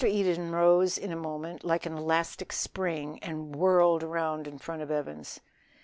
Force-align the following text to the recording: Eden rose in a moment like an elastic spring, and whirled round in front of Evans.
Eden 0.03 0.49
rose 0.51 0.97
in 0.97 1.11
a 1.11 1.15
moment 1.15 1.63
like 1.63 1.85
an 1.85 1.95
elastic 1.95 2.51
spring, 2.53 3.19
and 3.21 3.55
whirled 3.55 4.01
round 4.01 4.47
in 4.47 4.57
front 4.57 4.81
of 4.81 4.89
Evans. 4.89 5.39